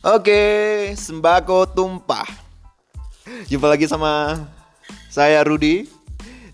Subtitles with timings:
[0.00, 0.40] Oke,
[0.96, 2.24] sembako tumpah.
[3.52, 4.40] Jumpa lagi sama
[5.12, 5.92] saya Rudi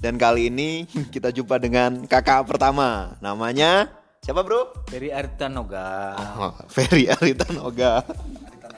[0.02, 0.82] dan kali ini
[1.14, 3.14] kita jumpa dengan kakak pertama.
[3.22, 3.86] Namanya
[4.26, 4.90] siapa, Bro?
[4.90, 6.18] Ferry Artanoga.
[6.42, 8.02] Oh, Ferry Aritanoga.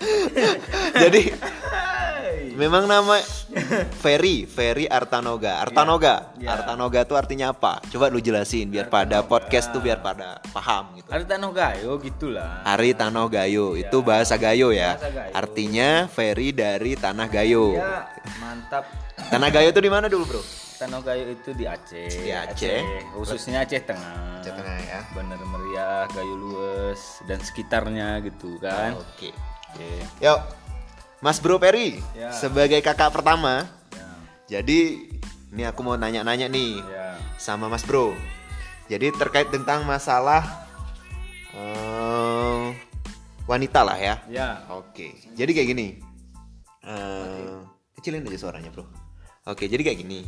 [1.01, 1.33] Jadi
[2.59, 3.23] memang nama
[4.03, 5.63] Ferry, Ferry Artanoga.
[5.63, 6.35] Artanoga.
[6.43, 6.59] Iya.
[6.59, 7.79] Artanoga itu artinya apa?
[7.87, 11.07] Coba lu jelasin biar pada podcast tuh biar pada paham gitu.
[11.09, 12.67] Artanoga, yo gitulah.
[12.67, 14.99] Ari Tanoh Gayo itu bahasa Gayo ya.
[14.99, 15.33] Bahasa Gayo.
[15.39, 17.79] Artinya Ferry dari Tanah Gayo.
[17.79, 18.11] Ya,
[18.43, 18.85] mantap.
[19.31, 20.43] Tanah Gayo itu di mana dulu, Bro?
[20.79, 22.07] Tanogayo itu di Aceh.
[22.07, 23.11] Di Aceh.
[23.11, 24.39] Khususnya Aceh Tengah.
[24.39, 25.01] Aceh Tengah ya.
[25.11, 28.95] Bener meriah, Gayo lues dan sekitarnya gitu kan.
[28.95, 29.35] Oke.
[29.75, 29.91] Oke.
[30.23, 30.68] Yuk.
[31.19, 32.31] Mas Bro Ferry Ya.
[32.31, 33.67] sebagai kakak pertama.
[33.91, 34.07] Ya.
[34.59, 35.11] Jadi
[35.51, 37.19] ini aku mau nanya-nanya nih Ya.
[37.37, 38.15] sama Mas Bro.
[38.89, 40.65] Jadi terkait tentang masalah
[41.53, 42.65] eh,
[43.45, 44.15] wanita lah ya.
[44.31, 44.63] Ya.
[44.71, 45.89] Oke, jadi kayak gini.
[46.87, 47.57] Eh,
[47.99, 48.87] kecilin aja suaranya, bro.
[49.45, 50.25] Oke, jadi kayak gini.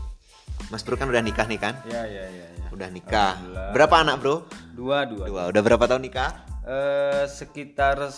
[0.69, 1.81] Mas bro kan udah nikah nih kan?
[1.89, 2.69] Ya, ya, ya, ya.
[2.69, 3.39] Udah nikah.
[3.73, 4.45] Berapa anak bro?
[4.77, 5.25] Dua, dua.
[5.25, 5.43] Dua.
[5.49, 6.31] Udah berapa tahun nikah?
[6.69, 8.13] Eh, sekitar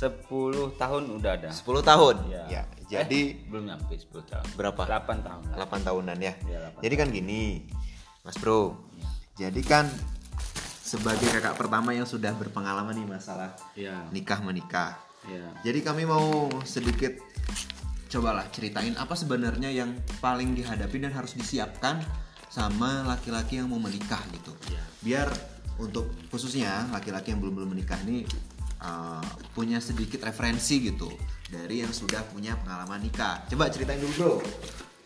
[0.00, 1.50] 10 tahun udah ada.
[1.52, 2.16] 10 tahun.
[2.32, 2.44] Ya.
[2.48, 2.62] Ya.
[2.88, 4.46] Jadi Eh, belum nyampe 10 tahun.
[4.56, 4.80] berapa?
[4.80, 5.42] 8 tahun.
[5.52, 5.56] lah.
[5.68, 6.32] 8 tahunan ya.
[6.42, 7.42] Ya, delapan Jadi kan gini,
[8.24, 8.80] Mas bro.
[9.36, 9.84] Jadi kan
[10.80, 14.08] sebagai kakak pertama yang sudah berpengalaman nih masalah Ya.
[14.10, 14.96] nikah menikah.
[15.28, 15.52] Ya.
[15.62, 17.12] Jadi kami mau sedikit
[18.10, 22.02] cobalah ceritain apa sebenarnya yang paling dihadapi dan harus disiapkan
[22.50, 24.50] sama laki-laki yang mau menikah gitu.
[24.66, 24.82] Iya.
[25.00, 25.28] Biar
[25.78, 28.26] untuk khususnya laki-laki yang belum belum menikah ini
[28.80, 31.08] uh, punya sedikit referensi gitu
[31.48, 33.44] dari yang sudah punya pengalaman nikah.
[33.48, 34.34] Coba ceritain dulu bro.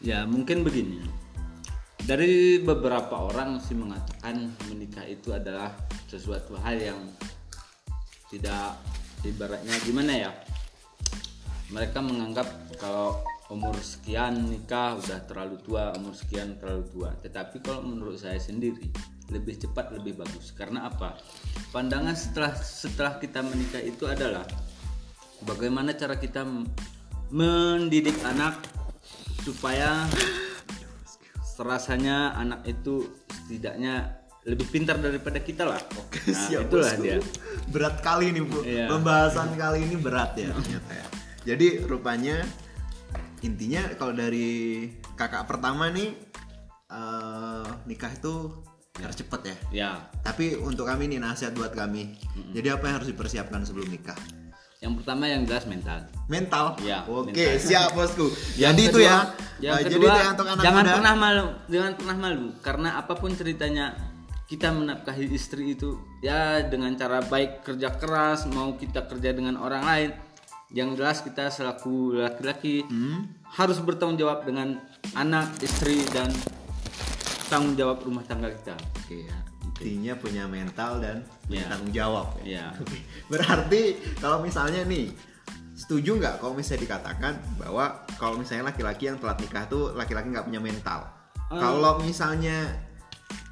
[0.05, 1.03] Ya mungkin begini.
[2.05, 5.73] Dari beberapa orang sih mengatakan menikah itu adalah
[6.05, 7.01] sesuatu hal yang
[8.29, 8.77] tidak
[9.25, 10.31] ibaratnya gimana ya?
[11.73, 12.45] Mereka menganggap
[12.77, 17.11] kalau umur sekian nikah udah terlalu tua, umur sekian terlalu tua.
[17.25, 18.93] Tetapi kalau menurut saya sendiri
[19.33, 20.53] lebih cepat lebih bagus.
[20.53, 21.17] Karena apa?
[21.73, 24.45] Pandangan setelah setelah kita menikah itu adalah
[25.45, 26.45] bagaimana cara kita
[27.33, 28.61] mendidik anak
[29.45, 30.05] supaya
[31.45, 35.81] serasanya anak itu setidaknya lebih pintar daripada kita lah.
[36.25, 37.05] Nah, itulah bosku.
[37.05, 37.19] dia.
[37.69, 38.61] Berat kali nih bu.
[38.61, 38.87] Iya.
[38.93, 41.07] Pembahasan kali ini berat ya ternyata ya.
[41.45, 42.45] Jadi rupanya
[43.45, 46.17] intinya kalau dari kakak pertama nih
[46.93, 48.65] eh, nikah itu
[48.97, 49.57] harus cepet ya.
[49.73, 49.91] Ya,
[50.21, 52.15] Tapi untuk kami nih nasihat buat kami.
[52.51, 54.17] Jadi apa yang harus dipersiapkan sebelum nikah?
[54.77, 55.97] yang pertama yang jelas mental.
[56.29, 56.77] Mental.
[56.79, 57.57] Ya, Oke, mental.
[57.59, 58.29] siap bosku.
[58.55, 59.17] Yang Jadi itu kedua- ya.
[59.57, 60.93] Yang kedua, jadi itu ya untuk anak jangan muda.
[60.93, 63.87] pernah malu, jangan pernah malu karena apa pun ceritanya
[64.45, 65.91] kita menafkahi istri itu
[66.21, 70.11] ya dengan cara baik kerja keras mau kita kerja dengan orang lain
[70.69, 73.25] yang jelas kita selaku laki-laki Hmm?
[73.49, 74.85] harus bertanggung jawab dengan
[75.15, 76.29] anak istri dan
[77.47, 79.39] tanggung jawab rumah tangga kita Oke ya.
[79.75, 81.69] Intinya punya mental dan punya Ya.
[81.69, 82.27] tanggung jawab.
[82.41, 82.99] ya Oke.
[83.27, 83.83] Berarti
[84.17, 85.11] kalau misalnya nih
[85.75, 87.85] setuju nggak kalau misalnya dikatakan bahwa
[88.15, 91.01] kalau misalnya laki-laki yang telat nikah tuh laki-laki nggak punya mental.
[91.51, 91.59] Eh.
[91.59, 92.71] Kalau misalnya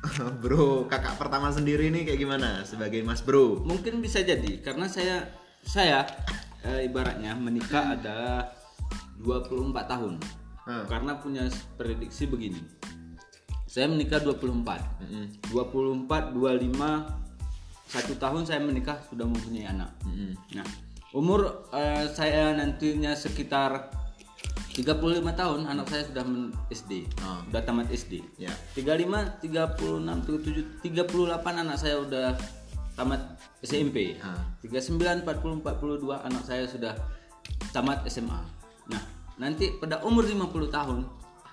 [0.43, 3.63] bro kakak pertama sendiri nih kayak gimana sebagai mas bro?
[3.63, 5.31] mungkin bisa jadi karena saya
[5.63, 6.03] saya
[6.63, 8.51] eh, ibaratnya menikah adalah
[9.19, 10.15] 24 tahun
[10.63, 10.87] Hmm.
[10.87, 11.43] karena punya
[11.75, 12.63] prediksi begini
[13.73, 14.53] saya menikah 24
[15.01, 15.25] Mm-mm.
[15.49, 16.77] 24 25
[17.89, 20.37] satu tahun saya menikah sudah mempunyai anak Mm-mm.
[20.53, 20.67] nah
[21.17, 23.89] umur eh, saya nantinya sekitar
[24.73, 24.97] 35
[25.37, 27.45] tahun anak saya sudah men SD Oh.
[27.49, 28.53] sudah tamat SD Ya.
[28.73, 32.33] 35, 36, 37, 38 anak saya udah
[32.97, 33.21] tamat
[33.61, 34.17] SMP.
[34.25, 34.41] Ah.
[34.65, 36.97] 39, 40, 42 anak saya sudah
[37.73, 38.41] tamat SMA.
[38.89, 39.03] Nah,
[39.37, 41.05] nanti pada umur 50 tahun,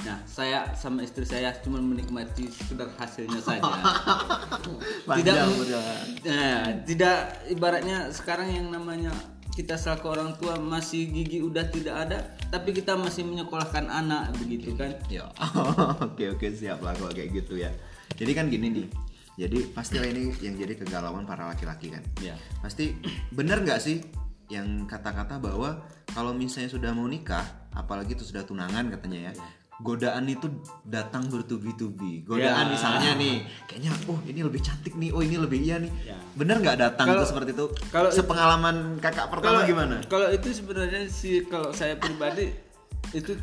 [0.07, 3.67] nah saya sama istri saya cuma menikmati sekedar hasilnya saja.
[5.19, 5.35] tidak.
[6.23, 7.17] Nah, tidak
[7.51, 9.11] ibaratnya sekarang yang namanya
[9.59, 14.71] kita selaku orang tua masih gigi udah tidak ada, tapi kita masih menyekolahkan anak begitu
[14.79, 14.95] kan?
[15.11, 15.27] Ya.
[16.07, 17.67] oke oke siap lah kalau kayak gitu ya.
[18.15, 18.87] Jadi kan gini nih.
[19.39, 22.03] Jadi pastilah ini yang jadi kegalauan para laki-laki kan.
[22.23, 22.39] Ya.
[22.63, 22.95] Pasti
[23.35, 23.99] bener nggak sih
[24.47, 25.83] yang kata-kata bahwa
[26.15, 27.43] kalau misalnya sudah mau nikah,
[27.75, 29.33] apalagi itu sudah tunangan katanya ya,
[29.79, 30.47] godaan itu
[30.83, 32.21] datang bertubi-tubi.
[32.21, 32.71] Godaan Ya.
[32.71, 35.91] misalnya nih, kayaknya oh ini lebih cantik nih, oh ini lebih iya nih.
[36.05, 36.17] Ya.
[36.33, 37.65] Bener nggak datang Kalau- tuh seperti itu?
[37.89, 40.03] kalau- sepengalaman kakak pertama gimana?
[40.05, 42.51] Kalau itu sebenarnya sih kalau saya pribadi
[43.11, 43.39] itu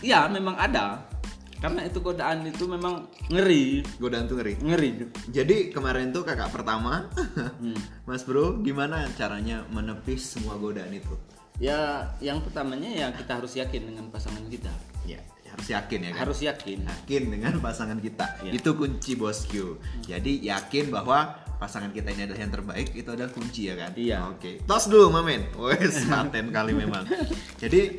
[0.00, 1.06] ya memang ada.
[1.58, 4.62] karena itu godaan itu memang ngeri Godaan tuh ngeri.
[4.62, 7.10] ngeri Jadi kemarin tuh kakak pertama,
[7.58, 7.74] Hmm.
[8.06, 11.10] Mas Bro, gimana caranya menepis semua godaan itu?
[11.58, 14.70] ya yang pertamanya ya kita harus yakin dengan pasangan kita
[15.08, 15.20] Ya,
[15.56, 16.20] harus yakin ya kan?
[16.28, 18.26] harus yakin yakin dengan pasangan kita.
[18.44, 18.52] Iya.
[18.60, 19.80] Itu kunci bosku.
[20.04, 23.96] Jadi yakin bahwa pasangan kita ini adalah yang terbaik itu adalah kunci ya kan?
[23.96, 24.28] Iya.
[24.28, 24.60] Oke.
[24.68, 25.48] Tos dulu, Mamen.
[25.56, 27.08] Wes, paten kali memang.
[27.62, 27.96] Jadi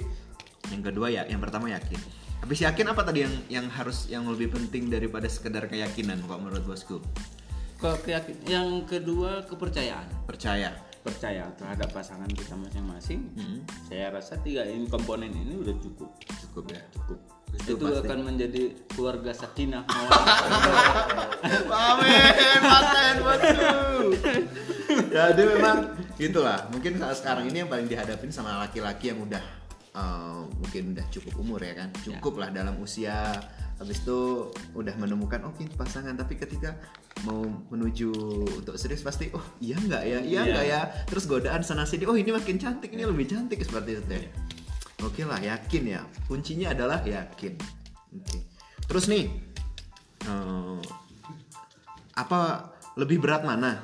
[0.69, 1.97] yang kedua ya, yang pertama yakin.
[2.39, 6.63] Habis yakin apa tadi yang yang harus yang lebih penting daripada sekedar keyakinan kok menurut
[6.63, 7.03] bosku?
[7.79, 10.75] kalau keyakin yang kedua kepercayaan Percaya.
[10.99, 13.59] Percaya terhadap pasangan kita masing-masing Hmm.
[13.83, 16.09] saya rasa tiga ini komponen ini udah cukup
[16.39, 16.81] Cukup ya.
[16.91, 17.19] cukup
[17.51, 18.05] Itu itu, pasti.
[18.05, 19.83] akan menjadi keluarga sakinah
[21.69, 23.69] Amin, paten bosku.
[25.09, 25.77] Jadi memang
[26.17, 26.65] itulah.
[26.69, 29.41] Mungkin saat sekarang ini yang paling dihadapin sama laki-laki yang udah
[29.91, 31.89] eh, mungkin udah cukup umur ya kan.
[31.95, 33.33] Cukup lah dalam usia.
[33.79, 36.13] Habis itu udah menemukan oke pasangan.
[36.13, 36.75] Tapi ketika
[37.23, 38.11] mau menuju
[38.59, 40.19] untuk serius pasti oh iya nggak ya?
[40.19, 40.41] Iya Iya.
[40.51, 40.81] nggak ya?
[41.07, 44.21] Terus godaan sana sini oh ini makin cantik ini lebih cantik seperti itu ya.
[45.07, 46.03] Oke lah yakin ya.
[46.27, 47.55] Kuncinya adalah yakin.
[48.19, 48.37] Oke.
[48.83, 49.31] Terus nih
[50.27, 50.79] eh,
[52.19, 52.39] apa
[52.99, 53.79] lebih berat mana?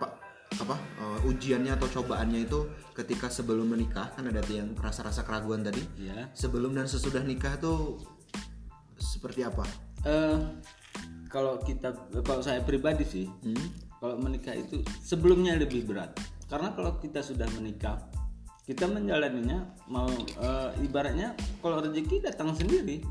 [0.00, 0.16] Pa-
[0.48, 2.64] apa eh, ujiannya atau cobaannya itu
[2.96, 5.84] ketika sebelum menikah kan ada yang rasa-rasa keraguan tadi.
[6.00, 8.00] Ya sebelum dan sesudah nikah tuh
[9.18, 9.66] seperti apa
[10.00, 10.38] Eh,
[11.26, 11.90] kalau kita
[12.22, 13.66] kalau saya pribadi sih Hmm?
[13.96, 16.14] kalau menikah itu sebelumnya lebih berat
[16.46, 17.98] karena kalau kita sudah menikah
[18.62, 20.06] kita menjalaninya mau
[20.38, 23.02] eh, ibaratnya kalau rezeki datang sendiri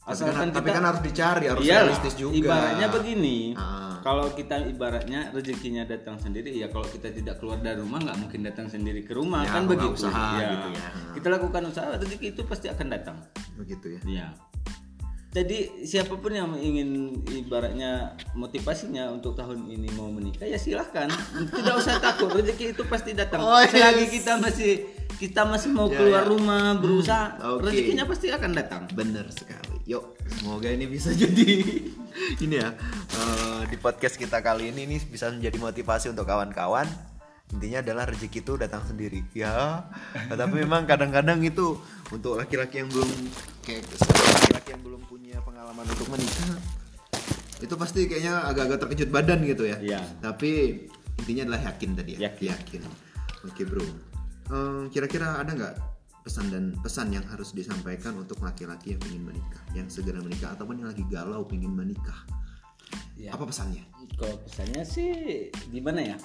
[0.00, 4.00] tapi kan, tapi kan harus dicari harus Iyalah, realistis juga Ibaratnya begini, Ah.
[4.00, 8.40] kalau kita ibaratnya rezekinya datang sendiri, ya kalau kita tidak keluar dari rumah nggak mungkin
[8.40, 9.92] datang sendiri ke rumah Ya, kan begitu.
[10.00, 10.48] usaha Ya.
[10.50, 10.88] gitu ya.
[11.14, 13.16] Kita lakukan usaha, rezeki itu pasti akan datang.
[13.54, 14.28] begitu ya Iya.
[15.30, 21.06] Jadi siapa pun yang ingin ibaratnya motivasinya untuk tahun ini mau menikah ya silahkan,
[21.54, 23.38] tidak usah takut rezeki itu pasti datang.
[23.38, 24.12] Oh, Selagi yes.
[24.12, 24.72] kita masih
[25.22, 26.28] kita masih mau Ya, keluar ya.
[26.28, 27.62] rumah berusaha, oke.
[27.62, 28.82] rezekinya pasti akan datang.
[28.90, 29.78] Bener sekali.
[29.86, 31.46] Yuk, semoga ini bisa jadi
[32.42, 32.74] ini ya
[33.14, 36.90] eh, di podcast kita kali ini ini bisa menjadi motivasi untuk kawan-kawan.
[37.50, 39.26] Intinya adalah rezeki itu datang sendiri.
[39.34, 39.84] Ya,
[40.30, 41.78] tapi memang kadang-kadang itu
[42.14, 43.10] untuk laki-laki yang belum
[43.66, 46.58] kayak laki-laki yang belum punya pengalaman untuk menikah
[47.60, 49.76] itu pasti kayaknya agak-agak terkejut badan gitu ya.
[49.78, 50.00] Iya.
[50.18, 50.80] Tapi
[51.20, 52.32] intinya adalah yakin tadi ya.
[52.32, 52.48] Yakin.
[52.56, 52.80] yakin.
[53.44, 53.84] Oke bro.
[54.50, 55.74] Eh, kira-kira ada nggak
[56.24, 60.80] pesan dan pesan yang harus disampaikan untuk laki-laki yang ingin menikah, yang segera menikah ataupun
[60.84, 62.24] yang lagi galau ingin menikah?
[63.20, 63.36] Ya.
[63.36, 63.84] Apa pesannya?
[64.16, 65.12] Kalau pesannya sih
[65.68, 66.16] gimana ya?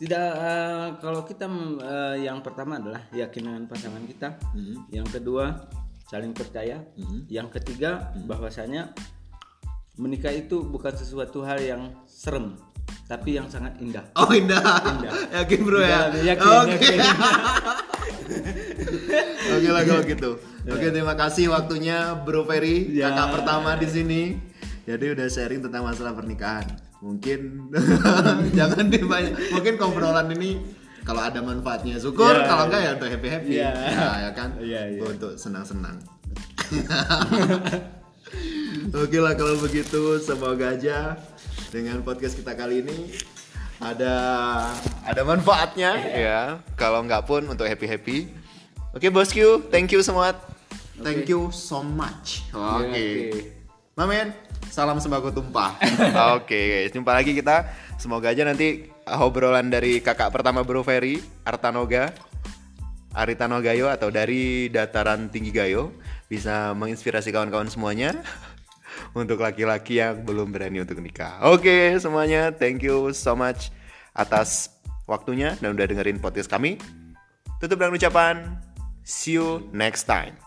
[0.00, 1.44] Tidak eh, kalau kita
[1.76, 4.40] eh, yang pertama adalah yakin dengan pasangan kita.
[4.56, 4.88] Mhm.
[4.88, 5.68] Yang kedua
[6.08, 6.80] saling percaya.
[6.96, 7.28] Mhm.
[7.28, 8.96] Yang ketiga bahwasanya
[10.00, 12.56] menikah itu bukan sesuatu hal yang serem,
[13.04, 14.08] tapi yang sangat indah.
[14.16, 14.64] Oh indah.
[15.44, 16.08] yakin bro ya.
[16.08, 16.72] Indah, yakin, Oke.
[16.80, 16.98] yakin.
[19.50, 20.30] Oke lah kalau gitu.
[20.64, 23.10] Oke terima kasih waktunya Bro Ferry Ya.
[23.12, 24.22] kakak pertama di sini.
[24.86, 26.64] Jadi udah sharing tentang masalah pernikahan.
[27.00, 27.40] Mungkin
[28.58, 29.34] jangan dibanyak.
[29.56, 30.60] Mungkin obrolan ini
[31.00, 32.44] kalau ada manfaatnya syukur, Ya.
[32.44, 33.52] kalau enggak ya untuk happy happy.
[33.56, 33.72] Ya.
[34.28, 34.52] ya kan.
[34.60, 35.00] Iya, iya.
[35.00, 35.96] Untuk senang senang.
[38.94, 41.18] Oke lah kalau begitu semoga aja
[41.74, 43.10] dengan podcast kita kali ini
[43.80, 44.14] ada
[45.02, 46.40] ada manfaatnya ya.
[46.76, 48.18] Kalau nggak pun untuk happy happy.
[48.90, 50.34] Oke bosku, thank you semua.
[51.00, 52.44] Thank you so much.
[52.52, 52.92] Oke.
[52.92, 53.08] Oke.
[53.96, 54.36] Mamen,
[54.70, 55.74] salam sembako tumpah.
[56.38, 57.66] Oke, guys, jumpa lagi kita.
[57.98, 62.14] Semoga aja nanti obrolan dari kakak pertama Bro Ferry, Artanoga,
[63.12, 65.90] Aritano Gayo atau dari dataran tinggi Gayo
[66.30, 68.14] bisa menginspirasi kawan-kawan semuanya
[69.20, 71.42] untuk laki-laki yang belum berani untuk nikah.
[71.50, 73.74] Oke, semuanya, thank you so much
[74.14, 74.70] atas
[75.10, 76.78] waktunya dan udah dengerin podcast kami.
[77.58, 78.56] Tutup dengan ucapan
[79.02, 80.38] see you next time.